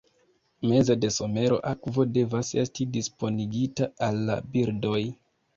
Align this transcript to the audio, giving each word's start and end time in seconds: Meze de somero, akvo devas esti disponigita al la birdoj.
Meze 0.69 0.95
de 1.01 1.09
somero, 1.17 1.59
akvo 1.73 2.07
devas 2.15 2.49
esti 2.63 2.89
disponigita 2.97 3.93
al 4.09 4.21
la 4.31 4.43
birdoj. 4.57 4.99